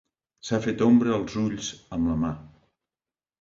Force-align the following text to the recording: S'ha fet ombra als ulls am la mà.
S'ha 0.47 0.59
fet 0.63 0.79
ombra 0.85 1.13
als 1.17 1.35
ulls 1.43 1.69
am 1.99 2.09
la 2.13 2.17
mà. 2.25 2.33